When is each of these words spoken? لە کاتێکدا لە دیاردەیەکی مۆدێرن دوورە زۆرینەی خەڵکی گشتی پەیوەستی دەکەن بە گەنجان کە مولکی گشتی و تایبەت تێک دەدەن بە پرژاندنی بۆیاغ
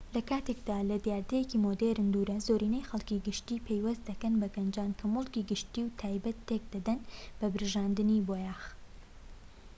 لە 0.15 0.21
کاتێکدا 0.29 0.77
لە 0.89 0.97
دیاردەیەکی 1.05 1.61
مۆدێرن 1.65 2.07
دوورە 2.13 2.37
زۆرینەی 2.47 2.87
خەڵکی 2.89 3.23
گشتی 3.27 3.63
پەیوەستی 3.67 4.07
دەکەن 4.09 4.33
بە 4.41 4.47
گەنجان 4.55 4.91
کە 4.99 5.05
مولکی 5.13 5.47
گشتی 5.51 5.83
و 5.85 5.93
تایبەت 5.99 6.37
تێک 6.47 6.63
دەدەن 6.73 6.99
بە 7.39 7.47
پرژاندنی 7.53 8.25
بۆیاغ 8.27 8.61